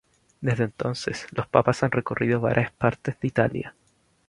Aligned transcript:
Desde 0.41 0.63
entonces, 0.63 1.27
los 1.29 1.45
papas 1.45 1.83
han 1.83 1.91
recorrido 1.91 2.41
varias 2.41 2.71
partes 2.71 3.19
de 3.19 3.27
Italia. 3.27 3.75